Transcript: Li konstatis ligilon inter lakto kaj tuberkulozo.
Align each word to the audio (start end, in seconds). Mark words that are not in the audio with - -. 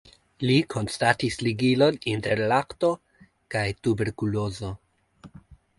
Li 0.49 0.53
konstatis 0.75 1.37
ligilon 1.47 1.99
inter 2.15 2.41
lakto 2.53 2.91
kaj 3.57 3.67
tuberkulozo. 3.85 4.75